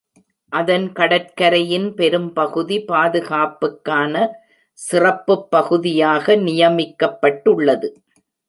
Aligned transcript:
அதன் 0.53 0.91
கடற்கரையின் 0.91 1.93
பெரும்பகுதி 1.93 2.77
பாதுகாப்புக்கான 2.87 4.15
சிறப்புப் 4.79 5.51
பகுதியாக 5.51 6.35
நியமிக்கப்பட்டுள்ளது. 6.37 7.89